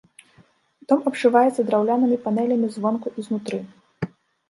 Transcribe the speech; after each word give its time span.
Дом 0.91 0.99
абшываецца 1.11 1.61
драўлянымі 1.69 2.17
панелямі 2.27 2.67
звонку 2.81 3.07
і 3.17 3.31
знутры. 3.31 3.65